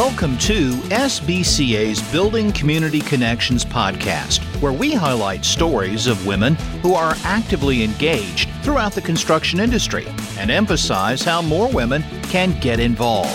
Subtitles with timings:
[0.00, 7.12] Welcome to SBCA's Building Community Connections podcast, where we highlight stories of women who are
[7.22, 10.06] actively engaged throughout the construction industry
[10.38, 13.28] and emphasize how more women can get involved.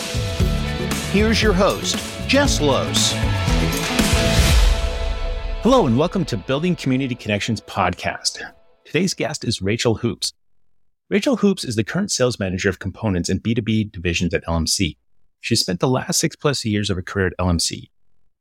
[1.11, 1.97] Here's your host,
[2.27, 3.11] Jess Lose.
[5.61, 8.39] Hello, and welcome to Building Community Connections podcast.
[8.85, 10.33] Today's guest is Rachel Hoops.
[11.11, 14.97] Rachel Hoops is the current sales manager of components and B2B divisions at LMC.
[15.45, 17.91] She spent the last six plus years of her career at LMC.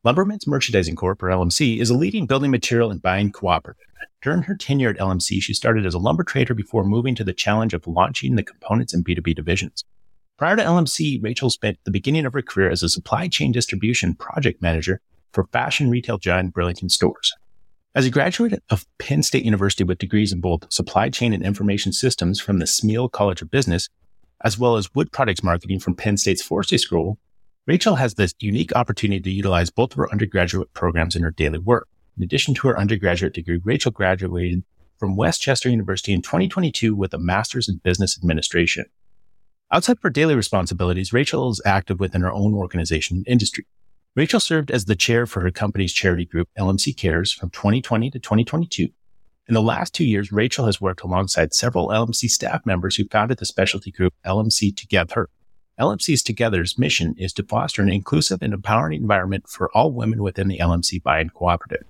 [0.04, 3.84] Lumbermen's Merchandising Corp, or LMC, is a leading building material and buying cooperative.
[4.22, 7.34] During her tenure at LMC, she started as a lumber trader before moving to the
[7.34, 9.84] challenge of launching the components and B2B divisions.
[10.38, 14.14] Prior to LMC, Rachel spent the beginning of her career as a supply chain distribution
[14.14, 17.34] project manager for fashion retail giant Burlington Stores.
[17.94, 21.92] As a graduate of Penn State University with degrees in both supply chain and information
[21.92, 23.90] systems from the Smeal College of Business,
[24.42, 27.18] as well as wood products marketing from Penn State's Forestry School,
[27.66, 31.58] Rachel has this unique opportunity to utilize both of her undergraduate programs in her daily
[31.58, 31.88] work.
[32.16, 34.64] In addition to her undergraduate degree, Rachel graduated
[34.98, 38.84] from West Chester University in 2022 with a master's in business administration.
[39.72, 43.66] Outside of her daily responsibilities, Rachel is active within her own organization and industry.
[44.14, 48.18] Rachel served as the chair for her company's charity group, LMC Cares, from 2020 to
[48.18, 48.88] 2022
[49.46, 53.38] in the last two years, Rachel has worked alongside several LMC staff members who founded
[53.38, 55.28] the specialty group LMC Together.
[55.78, 60.48] LMC's Together's mission is to foster an inclusive and empowering environment for all women within
[60.48, 61.84] the LMC buy-in cooperative.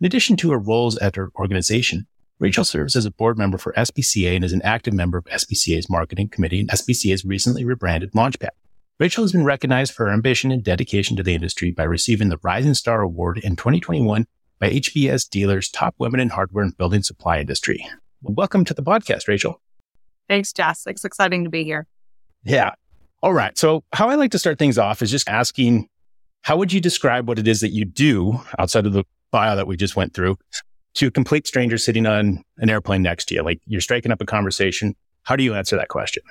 [0.00, 2.06] In addition to her roles at her organization,
[2.40, 5.90] Rachel serves as a board member for SBCA and is an active member of SBCA's
[5.90, 8.50] marketing committee and SBCA's recently rebranded Launchpad.
[8.98, 12.38] Rachel has been recognized for her ambition and dedication to the industry by receiving the
[12.42, 14.26] Rising Star Award in 2021
[14.58, 17.86] by HBS Dealers Top Women in Hardware and Building Supply Industry.
[18.22, 19.60] welcome to the podcast, Rachel.
[20.28, 20.86] Thanks, Jess.
[20.86, 21.86] It's exciting to be here.
[22.44, 22.72] Yeah.
[23.22, 23.56] All right.
[23.56, 25.88] So, how I like to start things off is just asking
[26.42, 29.66] how would you describe what it is that you do outside of the bio that
[29.66, 30.36] we just went through
[30.94, 33.42] to a complete stranger sitting on an airplane next to you?
[33.42, 34.94] Like you're striking up a conversation.
[35.22, 36.22] How do you answer that question?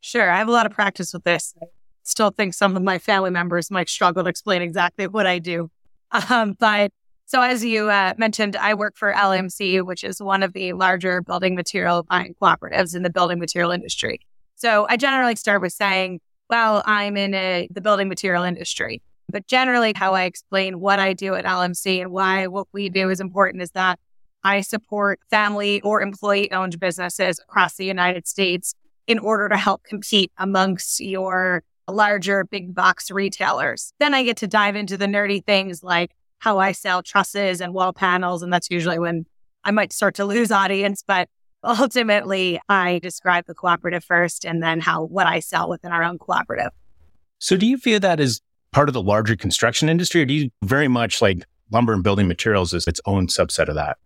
[0.00, 0.30] Sure.
[0.30, 1.54] I have a lot of practice with this.
[1.62, 1.66] I
[2.02, 5.70] still think some of my family members might struggle to explain exactly what I do.
[6.28, 6.92] Um, but
[7.26, 11.22] so, as you uh, mentioned, I work for LMC, which is one of the larger
[11.22, 14.20] building material buying cooperatives in the building material industry.
[14.56, 19.02] So, I generally start with saying, well, I'm in a, the building material industry.
[19.28, 23.08] But generally, how I explain what I do at LMC and why what we do
[23.08, 23.98] is important is that
[24.44, 28.74] I support family or employee owned businesses across the United States
[29.06, 33.92] in order to help compete amongst your larger big box retailers.
[33.98, 37.72] Then I get to dive into the nerdy things like how I sell trusses and
[37.72, 38.42] wall panels.
[38.42, 39.26] And that's usually when
[39.62, 41.04] I might start to lose audience.
[41.06, 41.28] But
[41.62, 46.18] ultimately, I describe the cooperative first and then how what I sell within our own
[46.18, 46.72] cooperative.
[47.38, 48.40] So, do you feel that is
[48.72, 52.26] part of the larger construction industry, or do you very much like lumber and building
[52.26, 53.98] materials as its own subset of that?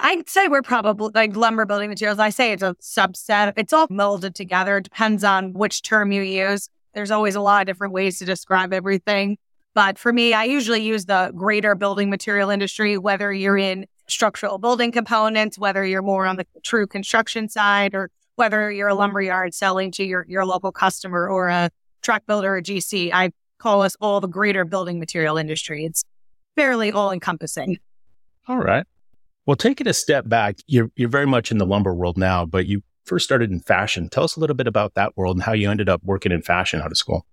[0.00, 2.18] I'd say we're probably like lumber building materials.
[2.18, 3.52] I say it's a subset.
[3.56, 4.78] It's all molded together.
[4.78, 6.68] It depends on which term you use.
[6.92, 9.38] There's always a lot of different ways to describe everything.
[9.78, 14.58] But for me, I usually use the greater building material industry, whether you're in structural
[14.58, 19.54] building components, whether you're more on the true construction side, or whether you're a lumberyard
[19.54, 21.70] selling to your, your local customer or a
[22.02, 23.12] truck builder or GC.
[23.12, 25.84] I call us all the greater building material industry.
[25.84, 26.02] It's
[26.56, 27.78] fairly all encompassing.
[28.48, 28.84] All right.
[29.46, 30.56] Well, take it a step back.
[30.66, 34.08] You're, you're very much in the lumber world now, but you first started in fashion.
[34.08, 36.42] Tell us a little bit about that world and how you ended up working in
[36.42, 37.24] fashion out of school.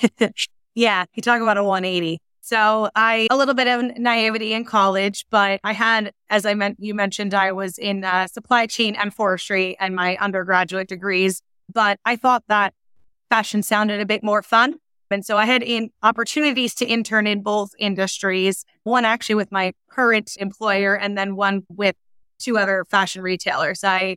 [0.74, 2.18] Yeah, you talk about a 180.
[2.40, 6.78] So I a little bit of naivety in college, but I had, as I meant,
[6.80, 11.40] you mentioned, I was in uh, supply chain and forestry and my undergraduate degrees.
[11.72, 12.74] But I thought that
[13.30, 14.74] fashion sounded a bit more fun,
[15.10, 18.64] and so I had in opportunities to intern in both industries.
[18.82, 21.94] One actually with my current employer, and then one with
[22.40, 23.84] two other fashion retailers.
[23.84, 24.16] I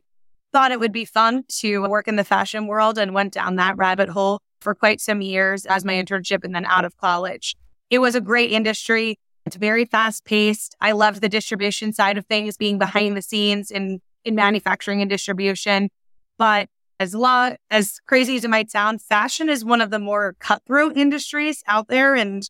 [0.52, 3.76] thought it would be fun to work in the fashion world and went down that
[3.76, 7.54] rabbit hole for quite some years as my internship and then out of college.
[7.88, 9.16] It was a great industry.
[9.44, 10.74] It's very fast paced.
[10.80, 15.08] I loved the distribution side of things, being behind the scenes in, in manufacturing and
[15.08, 15.88] distribution.
[16.36, 16.68] But
[16.98, 20.96] as long as crazy as it might sound, fashion is one of the more cutthroat
[20.96, 22.16] industries out there.
[22.16, 22.42] And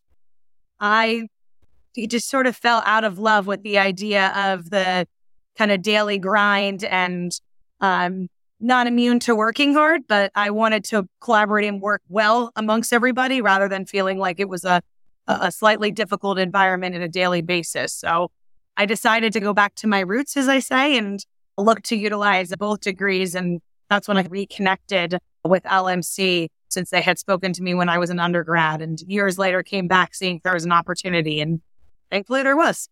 [0.80, 1.28] I
[2.08, 5.06] just sort of fell out of love with the idea of the
[5.58, 7.30] kind of daily grind and
[7.82, 8.30] um,
[8.66, 13.40] not immune to working hard, but I wanted to collaborate and work well amongst everybody
[13.40, 14.82] rather than feeling like it was a,
[15.26, 17.92] a slightly difficult environment in a daily basis.
[17.92, 18.30] So
[18.76, 21.24] I decided to go back to my roots, as I say, and
[21.56, 27.18] look to utilize both degrees and that's when I reconnected with LMC since they had
[27.18, 30.54] spoken to me when I was an undergrad and years later came back seeing there
[30.54, 31.60] was an opportunity and
[32.10, 32.88] thankfully there was.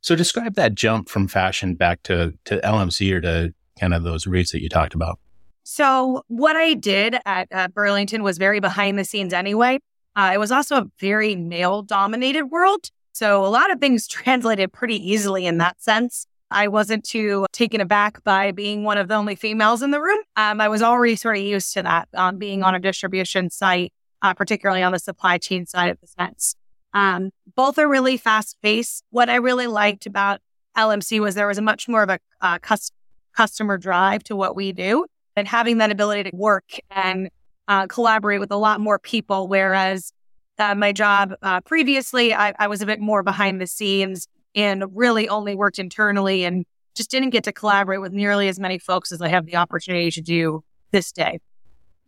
[0.00, 4.26] So describe that jump from fashion back to, to LMC or to kind of those
[4.26, 5.18] roots that you talked about.
[5.62, 9.80] So what I did at uh, Burlington was very behind the scenes anyway.
[10.14, 12.90] Uh, it was also a very male dominated world.
[13.12, 16.26] So a lot of things translated pretty easily in that sense.
[16.50, 20.20] I wasn't too taken aback by being one of the only females in the room.
[20.36, 23.92] Um, I was already sort of used to that, um, being on a distribution site,
[24.22, 26.54] uh, particularly on the supply chain side of the fence.
[26.94, 29.02] Um, both are really fast paced.
[29.10, 30.40] What I really liked about
[30.76, 32.92] LMC was there was a much more of a uh, cus-
[33.36, 35.06] customer drive to what we do
[35.36, 37.30] and having that ability to work and
[37.68, 39.48] uh, collaborate with a lot more people.
[39.48, 40.12] Whereas
[40.58, 44.84] uh, my job uh, previously, I, I was a bit more behind the scenes and
[44.94, 49.12] really only worked internally and just didn't get to collaborate with nearly as many folks
[49.12, 51.40] as I have the opportunity to do this day.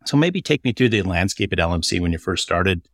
[0.06, 2.88] So maybe take me through the landscape at LMC when you first started.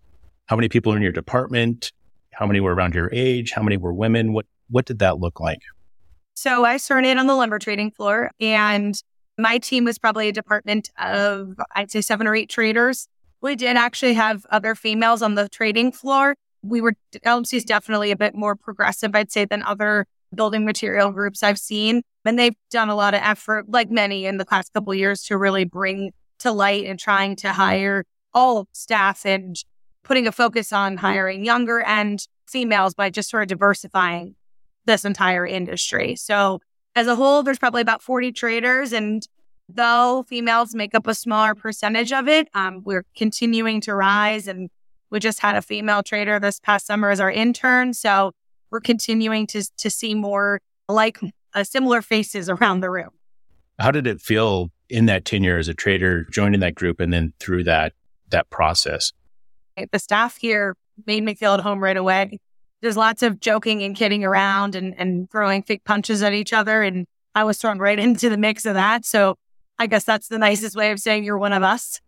[0.47, 1.93] How many people are in your department?
[2.33, 3.53] How many were around your age?
[3.53, 4.33] How many were women?
[4.33, 5.61] What what did that look like?
[6.35, 8.95] So I started on the lumber trading floor and
[9.39, 13.09] my team was probably a department of I'd say seven or eight traders.
[13.41, 16.35] We did actually have other females on the trading floor,
[16.65, 16.95] we were
[17.25, 21.59] LMC is definitely a bit more progressive, I'd say, than other building material groups I've
[21.59, 22.03] seen.
[22.25, 25.37] And they've done a lot of effort, like many in the past couple years, to
[25.37, 29.57] really bring to light and trying to hire all staff and
[30.03, 34.35] putting a focus on hiring younger and females by just sort of diversifying
[34.87, 36.17] this entire industry.
[36.17, 36.61] So
[36.95, 39.27] as a whole, there's probably about 40 traders and
[39.69, 44.71] though females make up a smaller percentage of it, um, we're continuing to rise and
[45.11, 47.95] we just had a female trader this past summer as our intern.
[47.95, 48.33] So
[48.71, 51.19] we're continuing to, to see more like
[51.55, 53.11] uh, similar faces around the room.
[53.79, 57.33] How did it feel in that tenure as a trader, joining that group and then
[57.41, 57.93] through that,
[58.29, 59.13] that process?
[59.91, 60.77] The staff here
[61.07, 62.39] made me feel at home right away.
[62.85, 66.83] There's lots of joking and kidding around and, and throwing fake punches at each other.
[66.83, 69.07] And I was thrown right into the mix of that.
[69.07, 69.39] So
[69.79, 72.03] I guess that's the nicest way of saying you're one of us.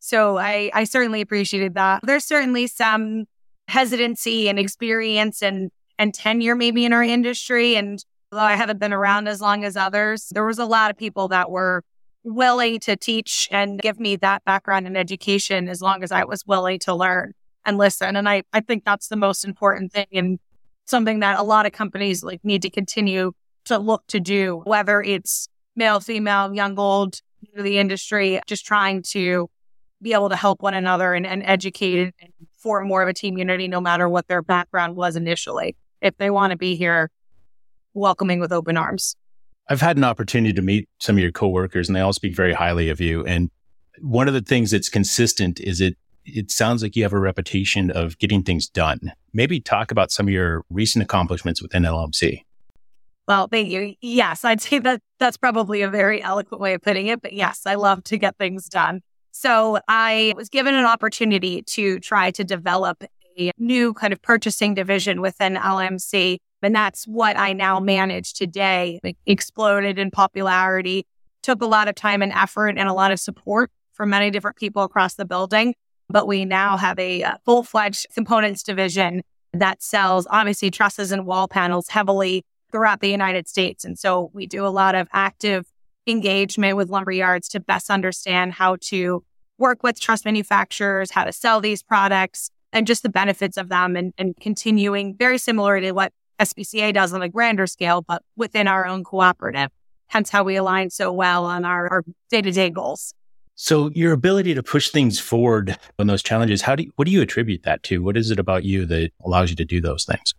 [0.00, 2.00] So I, I certainly appreciated that.
[2.02, 3.24] There's certainly some
[3.68, 7.74] hesitancy and experience and, and tenure maybe in our industry.
[7.74, 10.98] And although I haven't been around as long as others, there was a lot of
[10.98, 11.84] people that were
[12.22, 16.46] willing to teach and give me that background and education as long as I was
[16.46, 17.32] willing to learn
[17.64, 18.16] and listen.
[18.16, 20.38] And I, I think that's the most important thing and
[20.86, 23.32] something that a lot of companies like need to continue
[23.66, 27.20] to look to do, whether it's male, female, young, old,
[27.56, 29.48] the industry, just trying to
[30.00, 33.36] be able to help one another and, and educate and form more of a team
[33.36, 35.76] unity, no matter what their background was initially.
[36.00, 37.10] If they want to be here,
[37.94, 39.16] welcoming with open arms.
[39.68, 42.54] I've had an opportunity to meet some of your coworkers and they all speak very
[42.54, 43.24] highly of you.
[43.24, 43.50] And
[44.00, 45.96] one of the things that's consistent is it,
[46.34, 49.12] it sounds like you have a reputation of getting things done.
[49.32, 52.42] Maybe talk about some of your recent accomplishments within LMC.
[53.26, 53.94] Well, thank you.
[54.00, 57.62] Yes, I'd say that that's probably a very eloquent way of putting it, but yes,
[57.66, 59.02] I love to get things done.
[59.32, 63.04] So I was given an opportunity to try to develop
[63.38, 66.38] a new kind of purchasing division within LMC.
[66.62, 68.98] And that's what I now manage today.
[69.04, 71.06] It exploded in popularity,
[71.42, 74.56] took a lot of time and effort and a lot of support from many different
[74.56, 75.74] people across the building.
[76.08, 79.22] But we now have a, uh, a full fledged components division
[79.52, 83.84] that sells obviously trusses and wall panels heavily throughout the United States.
[83.84, 85.66] And so we do a lot of active
[86.06, 89.24] engagement with lumber yards to best understand how to
[89.58, 93.96] work with truss manufacturers, how to sell these products, and just the benefits of them
[93.96, 98.68] and, and continuing very similar to what SBCA does on a grander scale, but within
[98.68, 99.70] our own cooperative.
[100.06, 103.14] Hence how we align so well on our day to day goals.
[103.60, 107.10] So your ability to push things forward on those challenges, how do you, what do
[107.10, 108.00] you attribute that to?
[108.00, 110.32] What is it about you that allows you to do those things?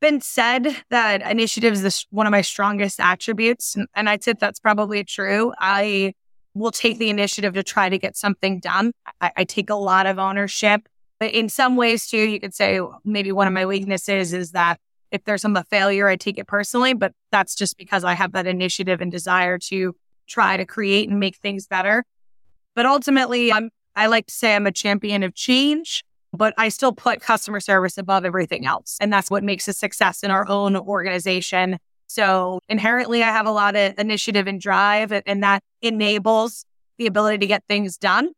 [0.00, 5.04] Been said that initiative is one of my strongest attributes, and I'd say that's probably
[5.04, 5.52] true.
[5.60, 6.14] I
[6.54, 8.94] will take the initiative to try to get something done.
[9.20, 10.88] I, I take a lot of ownership.
[11.20, 14.80] But in some ways, too, you could say maybe one of my weaknesses is that
[15.12, 18.48] if there's some failure, I take it personally, but that's just because I have that
[18.48, 19.94] initiative and desire to
[20.26, 22.04] try to create and make things better.
[22.74, 26.92] But ultimately, I'm, I like to say I'm a champion of change, but I still
[26.92, 28.96] put customer service above everything else.
[29.00, 31.78] And that's what makes a success in our own organization
[32.10, 36.64] so inherently, I have a lot of initiative and drive, and that enables
[36.98, 38.32] the ability to get things done.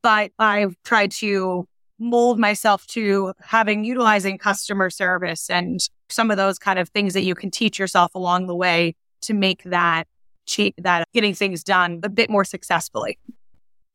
[0.00, 1.66] But I've tried to
[1.98, 7.22] mold myself to having utilizing customer service and some of those kind of things that
[7.22, 10.06] you can teach yourself along the way to make that
[10.78, 13.18] that getting things done a bit more successfully.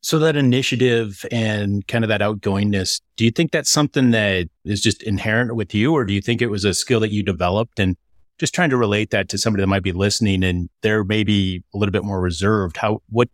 [0.06, 4.80] So that initiative and kind of that outgoingness, do you think that's something that is
[4.80, 7.80] just inherent with you, or do you think it was a skill that you developed?
[7.80, 7.98] And
[8.38, 11.80] just trying to relate that to somebody that might be listening and they're maybe a
[11.80, 12.78] little bit more reserved.
[12.78, 13.30] How what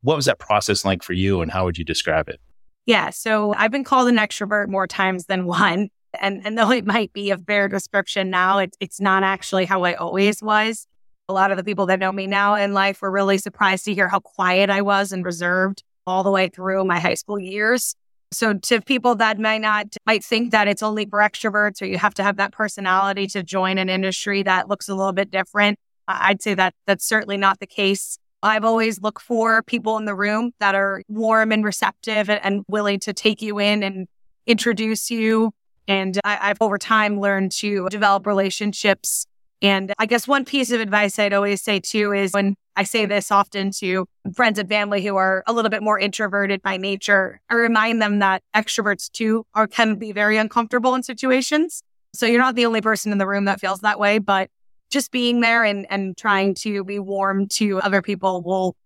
[0.00, 2.40] what was that process like for you, and how would you describe it?
[2.84, 5.88] Yeah, so I've been called an extrovert more times than one.
[6.20, 9.84] And, and though it might be a fair description now, it, it's not actually how
[9.84, 10.88] I always was.
[11.28, 13.94] A lot of the people that know me now in life were really surprised to
[13.94, 17.94] hear how quiet I was and reserved all the way through my high school years.
[18.30, 21.98] So to people that might not might think that it's only for extroverts or you
[21.98, 25.78] have to have that personality to join an industry that looks a little bit different,
[26.06, 28.18] I'd say that that's certainly not the case.
[28.42, 32.64] I've always looked for people in the room that are warm and receptive and, and
[32.68, 34.06] willing to take you in and
[34.46, 35.52] introduce you.
[35.88, 39.26] And I, I've over time learned to develop relationships
[39.60, 43.06] and I guess one piece of advice I'd always say too is when I say
[43.06, 47.40] this often to friends and family who are a little bit more introverted by nature,
[47.50, 51.82] I remind them that extroverts too are can be very uncomfortable in situations.
[52.14, 54.48] So you're not the only person in the room that feels that way, but
[54.90, 58.76] just being there and, and trying to be warm to other people will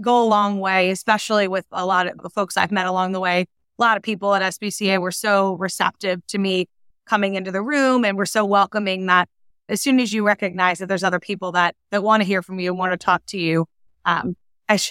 [0.00, 3.42] go a long way, especially with a lot of folks I've met along the way.
[3.78, 6.66] A lot of people at SBCA were so receptive to me
[7.06, 9.28] coming into the room and were so welcoming that
[9.68, 12.58] as soon as you recognize that there's other people that that want to hear from
[12.58, 13.66] you and want to talk to you,
[14.04, 14.36] um,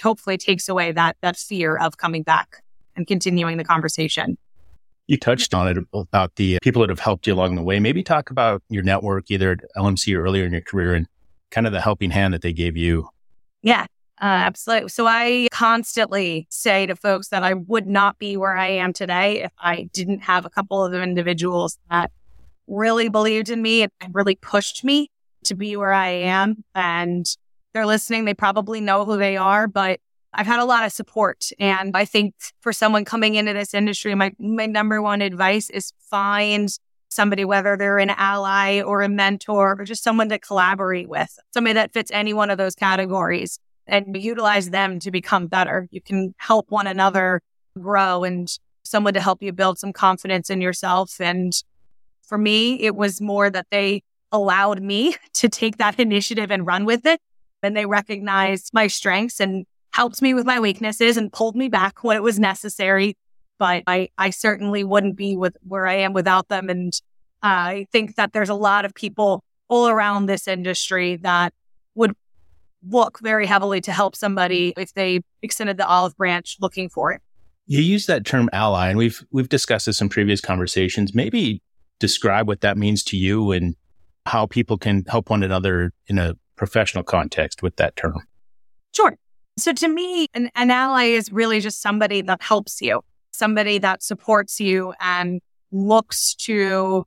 [0.01, 2.63] hopefully takes away that that fear of coming back
[2.95, 4.37] and continuing the conversation.
[5.07, 7.79] You touched on it about the people that have helped you along the way.
[7.79, 11.07] Maybe talk about your network, either at LMC or earlier in your career, and
[11.49, 13.07] kind of the helping hand that they gave you.
[13.61, 13.83] Yeah,
[14.21, 14.89] uh, absolutely.
[14.89, 19.43] So I constantly say to folks that I would not be where I am today
[19.43, 22.11] if I didn't have a couple of individuals that
[22.67, 25.09] really believed in me and really pushed me
[25.45, 26.63] to be where I am.
[26.75, 27.25] And
[27.73, 28.25] they're listening.
[28.25, 29.99] They probably know who they are, but
[30.33, 31.49] I've had a lot of support.
[31.59, 35.93] And I think for someone coming into this industry, my, my number one advice is
[35.99, 36.69] find
[37.09, 41.73] somebody, whether they're an ally or a mentor or just someone to collaborate with, somebody
[41.73, 45.87] that fits any one of those categories and utilize them to become better.
[45.91, 47.41] You can help one another
[47.79, 48.49] grow and
[48.83, 51.53] someone to help you build some confidence in yourself and
[52.27, 56.85] for me, it was more that they allowed me to take that initiative and run
[56.85, 57.19] with it.
[57.63, 61.95] And they recognized my strengths and helped me with my weaknesses and pulled me back
[62.03, 63.17] when it was necessary.
[63.59, 66.69] But I, I certainly wouldn't be with where I am without them.
[66.69, 66.93] And
[67.41, 71.53] I think that there's a lot of people all around this industry that
[71.95, 72.13] would
[72.87, 77.21] look very heavily to help somebody if they extended the olive branch looking for it.
[77.65, 81.13] You use that term ally, and we've we've discussed this in previous conversations.
[81.13, 81.61] Maybe
[81.99, 83.75] describe what that means to you and
[84.25, 88.19] how people can help one another in a professional context with that term?
[88.93, 89.17] Sure.
[89.57, 93.01] So to me, an, an ally is really just somebody that helps you,
[93.31, 97.05] somebody that supports you and looks to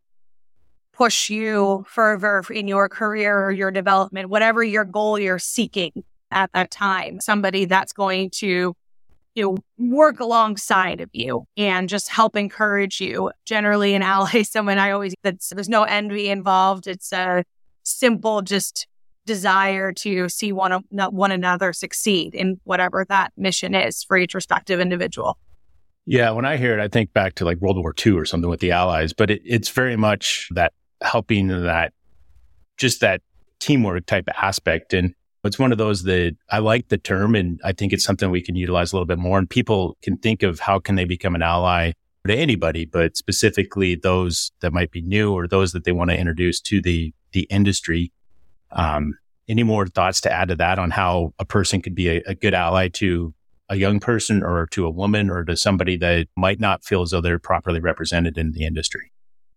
[0.92, 6.52] push you further in your career or your development, whatever your goal you're seeking at
[6.52, 7.20] that time.
[7.20, 8.74] Somebody that's going to
[9.34, 13.30] you know, work alongside of you and just help encourage you.
[13.44, 16.86] Generally, an ally, someone I always that's there's no envy involved.
[16.86, 17.44] It's a
[17.82, 18.86] simple just
[19.26, 24.80] desire to see one one another succeed in whatever that mission is for each respective
[24.80, 25.38] individual.
[26.06, 28.50] Yeah, when I hear it, I think back to like World War II or something
[28.50, 30.72] with the Allies, but it, it's very much that
[31.02, 31.92] helping that
[32.76, 33.20] just that
[33.60, 34.94] teamwork type aspect.
[34.94, 38.30] And it's one of those that I like the term and I think it's something
[38.30, 41.04] we can utilize a little bit more and people can think of how can they
[41.04, 41.92] become an ally
[42.26, 46.18] to anybody, but specifically those that might be new or those that they want to
[46.18, 48.12] introduce to the, the industry.
[48.72, 49.14] Um,
[49.48, 52.34] any more thoughts to add to that on how a person could be a, a
[52.34, 53.34] good ally to
[53.68, 57.10] a young person or to a woman or to somebody that might not feel as
[57.10, 59.12] though they're properly represented in the industry?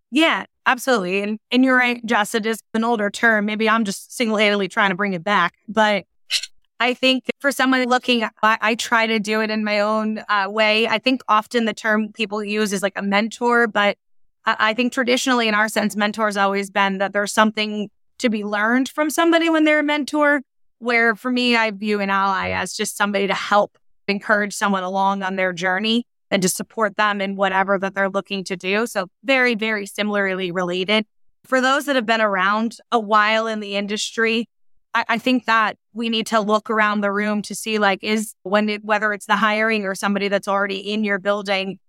[0.10, 1.22] Yeah, absolutely.
[1.22, 3.46] And and you're right, Jess, it is an older term.
[3.46, 5.55] Maybe I'm just single handedly trying to bring it back.
[5.67, 6.05] But
[6.79, 10.48] I think for someone looking, I, I try to do it in my own uh,
[10.50, 10.88] way.
[10.88, 13.98] I think often the term people use is like a mentor, but
[14.46, 17.89] I, I think traditionally, in our sense, mentor's always been that there's something
[18.20, 20.41] to be learned from somebody when they're a mentor.
[20.79, 23.77] Where for me, I view an ally as just somebody to help
[24.10, 28.44] encourage someone along on their journey and to support them in whatever that they're looking
[28.46, 28.88] to do.
[28.88, 31.06] So very, very similarly related.
[31.46, 34.48] For those that have been around a while in the industry,
[34.94, 38.34] I, I think that we need to look around the room to see like is
[38.44, 41.80] when it, whether it's the hiring or somebody that's already in your building,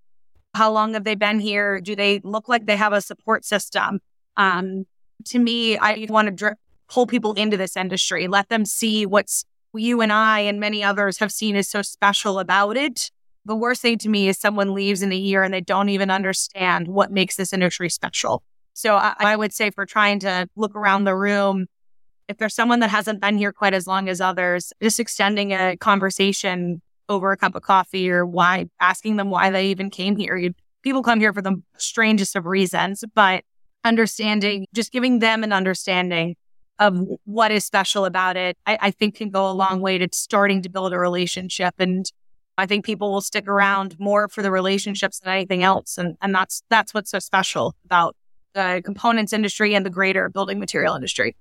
[0.54, 1.80] how long have they been here?
[1.80, 4.00] Do they look like they have a support system?
[4.36, 4.86] Um,
[5.26, 6.56] to me, I want to dr-
[6.88, 11.18] pull people into this industry, let them see what's you and I and many others
[11.18, 13.10] have seen is so special about it.
[13.44, 16.10] The worst thing to me is someone leaves in a year and they don't even
[16.10, 18.42] understand what makes this industry special.
[18.72, 21.66] So I, I would say for trying to look around the room,
[22.28, 25.76] if there's someone that hasn't been here quite as long as others, just extending a
[25.76, 30.36] conversation over a cup of coffee or why asking them why they even came here.
[30.36, 33.44] You, people come here for the strangest of reasons, but
[33.84, 36.36] understanding, just giving them an understanding
[36.78, 40.08] of what is special about it, I, I think can go a long way to
[40.12, 41.74] starting to build a relationship.
[41.78, 42.10] And
[42.56, 45.98] I think people will stick around more for the relationships than anything else.
[45.98, 48.16] And, and that's, that's what's so special about
[48.54, 51.36] the components industry and the greater building material industry.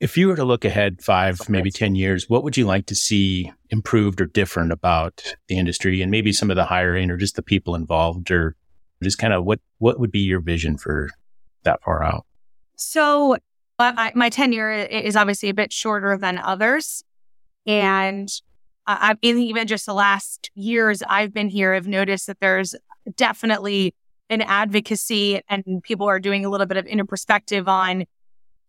[0.00, 2.94] If you were to look ahead five, maybe 10 years, what would you like to
[2.94, 7.36] see improved or different about the industry and maybe some of the hiring or just
[7.36, 8.56] the people involved or
[9.02, 11.10] just kind of what, what would be your vision for
[11.64, 12.26] that far out?
[12.76, 13.38] So
[13.78, 17.04] I, my tenure is obviously a bit shorter than others.
[17.66, 18.28] And
[18.88, 22.74] I've even just the last years I've been here, I've noticed that there's
[23.16, 23.94] definitely
[24.30, 28.04] an advocacy and people are doing a little bit of inner perspective on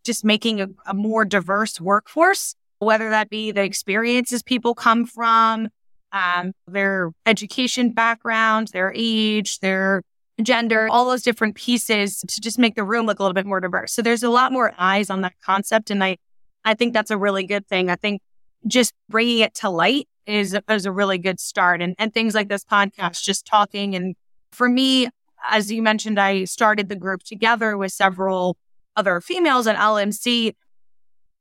[0.04, 5.70] just making a, a more diverse workforce, whether that be the experiences people come from,
[6.12, 10.02] um, their education background, their age, their
[10.42, 13.60] gender, all those different pieces to just make the room look a little bit more
[13.60, 13.94] diverse.
[13.94, 15.92] So there's a lot more eyes on that concept.
[15.92, 16.18] And I,
[16.66, 17.90] I think that's a really good thing.
[17.90, 18.22] I think
[18.68, 21.82] just bringing it to light is, is a really good start.
[21.82, 23.96] And, and things like this podcast, just talking.
[23.96, 24.16] And
[24.52, 25.10] for me,
[25.50, 28.58] as you mentioned, I started the group together with several
[28.96, 30.56] other females at LMC.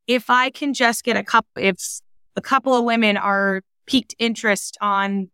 [0.06, 2.00] If I can just get a couple, if
[2.36, 5.30] a couple of women are piqued interest on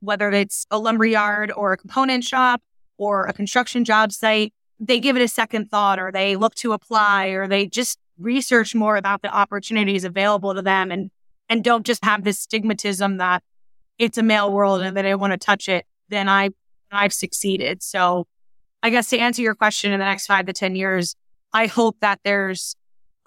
[0.00, 2.60] whether it's a lumberyard or a component shop
[2.98, 6.72] or a construction job site, they give it a second thought or they look to
[6.72, 11.10] apply or they just research more about the opportunities available to them and
[11.52, 13.42] and don't just have this stigmatism that
[13.98, 16.48] it's a male world and that I want to touch it, then I
[16.90, 17.82] I've succeeded.
[17.82, 18.26] So
[18.82, 21.14] I guess to answer your question in the next five to 10 years,
[21.52, 22.74] I hope that there's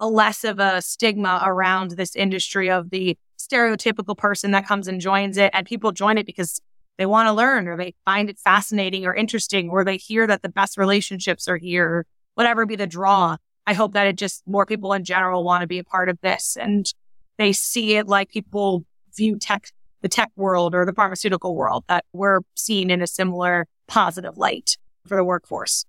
[0.00, 5.00] a less of a stigma around this industry of the stereotypical person that comes and
[5.00, 6.60] joins it and people join it because
[6.98, 10.42] they want to learn or they find it fascinating or interesting or they hear that
[10.42, 13.36] the best relationships are here, whatever be the draw.
[13.68, 16.20] I hope that it just more people in general want to be a part of
[16.22, 16.92] this and
[17.38, 18.84] they see it like people
[19.16, 19.68] view tech,
[20.02, 24.76] the tech world or the pharmaceutical world that we're seen in a similar positive light
[25.06, 25.84] for the workforce.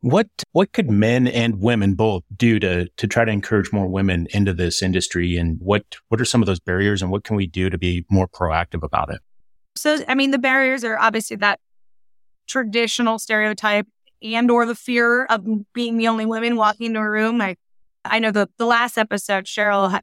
[0.00, 4.28] What what could men and women both do to to try to encourage more women
[4.30, 7.46] into this industry and what what are some of those barriers and what can we
[7.46, 9.20] do to be more proactive about it?
[9.74, 11.60] So, I mean, the barriers are obviously that
[12.46, 13.86] traditional stereotype
[14.22, 17.40] and or the fear of being the only women walking into a room.
[17.40, 17.56] I,
[18.04, 20.00] I know the, the last episode, Cheryl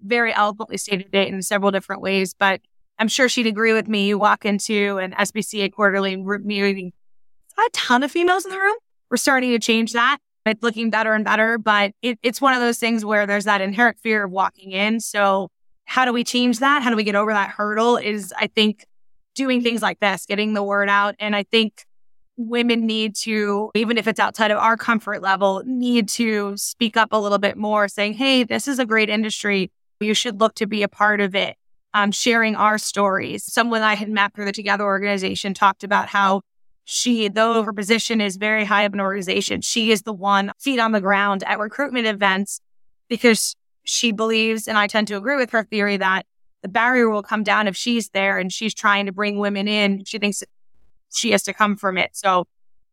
[0.00, 2.60] very eloquently stated it in several different ways, but
[2.98, 4.08] I'm sure she'd agree with me.
[4.08, 6.92] You walk into an SBCA quarterly meeting,
[7.56, 8.76] a ton of females in the room.
[9.10, 10.18] We're starting to change that.
[10.46, 13.60] It's looking better and better, but it, it's one of those things where there's that
[13.60, 15.00] inherent fear of walking in.
[15.00, 15.50] So
[15.84, 16.82] how do we change that?
[16.82, 17.96] How do we get over that hurdle?
[17.96, 18.86] Is I think
[19.38, 21.14] doing things like this, getting the word out.
[21.18, 21.86] And I think
[22.36, 27.10] women need to, even if it's outside of our comfort level, need to speak up
[27.12, 29.70] a little bit more, saying, Hey, this is a great industry.
[30.00, 31.56] You should look to be a part of it.
[31.94, 33.42] Um, sharing our stories.
[33.42, 36.42] Someone I had met through the Together organization talked about how
[36.84, 40.78] she, though her position is very high up in organization, she is the one feet
[40.78, 42.60] on the ground at recruitment events
[43.08, 46.26] because she believes, and I tend to agree with her theory that
[46.62, 50.04] the barrier will come down if she's there and she's trying to bring women in.
[50.04, 50.42] She thinks
[51.12, 52.10] she has to come from it.
[52.12, 52.46] So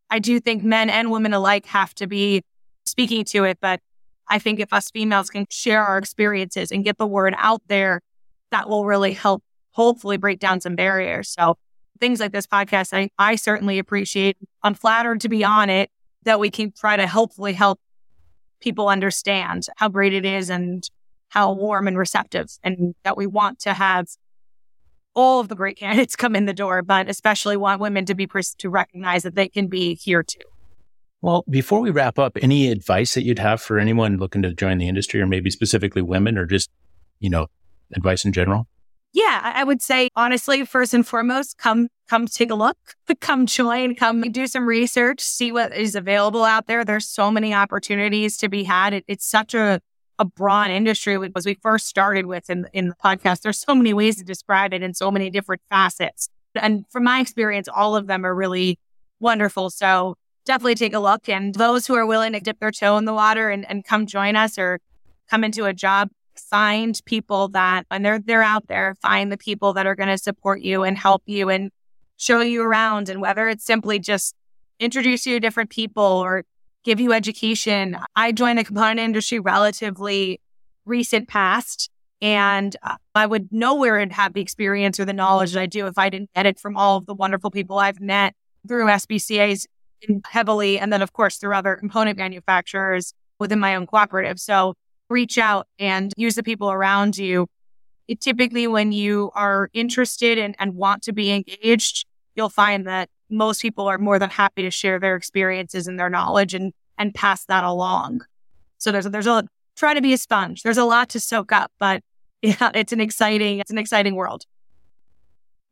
[0.08, 2.44] I do think men and women alike have to be
[2.86, 3.58] speaking to it.
[3.60, 3.80] But
[4.28, 8.02] I think if us females can share our experiences and get the word out there,
[8.50, 11.28] that will really help hopefully break down some barriers.
[11.28, 11.58] So
[12.00, 14.36] things like this podcast, I, I certainly appreciate.
[14.62, 15.90] I'm flattered to be on it
[16.24, 17.80] that we can try to hopefully help
[18.60, 20.88] people understand how great it is and
[21.28, 24.06] how warm and receptive and that we want to have
[25.14, 28.26] all of the great candidates come in the door, but especially want women to be
[28.58, 30.55] to recognize that they can be here too.
[31.22, 34.78] Well, before we wrap up, any advice that you'd have for anyone looking to join
[34.78, 36.70] the industry or maybe specifically women or just,
[37.18, 37.46] you know,
[37.94, 38.68] advice in general?
[39.12, 42.76] Yeah, I would say honestly, first and foremost, come come take a look,
[43.20, 46.84] come join, come do some research, see what is available out there.
[46.84, 48.92] There's so many opportunities to be had.
[48.92, 49.80] It, it's such a
[50.18, 53.42] a broad industry as we first started with in, in the podcast.
[53.42, 56.28] There's so many ways to describe it in so many different facets.
[56.54, 58.78] And from my experience, all of them are really
[59.20, 59.68] wonderful.
[59.70, 61.28] So definitely take a look.
[61.28, 64.06] And those who are willing to dip their toe in the water and, and come
[64.06, 64.80] join us or
[65.28, 69.72] come into a job find people that, and they're, they're out there, find the people
[69.72, 71.70] that are going to support you and help you and
[72.16, 73.08] show you around.
[73.08, 74.34] And whether it's simply just
[74.78, 76.44] introduce you to different people or
[76.84, 77.98] give you education.
[78.14, 80.40] I joined the component industry relatively
[80.84, 81.90] recent past.
[82.22, 85.98] And uh, I would nowhere have the experience or the knowledge that I do if
[85.98, 88.34] I didn't get it from all of the wonderful people I've met
[88.66, 89.66] through SBCA's
[90.26, 90.78] heavily.
[90.78, 94.38] And then, of course, through other component manufacturers within my own cooperative.
[94.38, 94.74] So
[95.08, 97.48] reach out and use the people around you.
[98.08, 103.08] It, typically, when you are interested in, and want to be engaged, you'll find that
[103.28, 107.14] most people are more than happy to share their experiences and their knowledge and, and
[107.14, 108.20] pass that along.
[108.78, 110.62] So there's, there's a, try to be a sponge.
[110.62, 112.02] There's a lot to soak up, but
[112.42, 114.44] yeah, it's an exciting, it's an exciting world.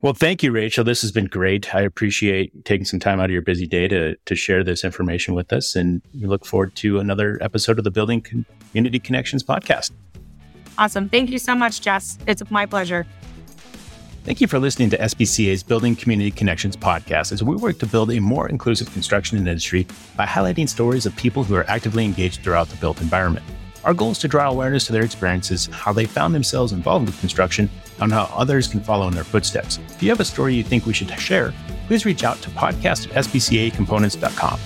[0.04, 0.84] Well, thank you, Rachel.
[0.84, 1.74] This has been great.
[1.74, 5.32] I appreciate taking some time out of your busy day to, to share this information
[5.32, 5.74] with us.
[5.74, 9.92] And we look forward to another episode of the Building Community Connections podcast.
[10.76, 11.08] Awesome.
[11.08, 12.18] Thank you so much, Jess.
[12.26, 13.06] It's my pleasure.
[14.24, 18.12] Thank you for listening to SBCA's Building Community Connections podcast as we work to build
[18.12, 19.86] a more inclusive construction industry
[20.18, 23.46] by highlighting stories of people who are actively engaged throughout the built environment.
[23.84, 27.18] Our goal is to draw awareness to their experiences, how they found themselves involved with
[27.20, 29.78] construction, and how others can follow in their footsteps.
[29.90, 31.52] If you have a story you think we should share,
[31.86, 34.60] please reach out to podcast at sbcacomponents.com.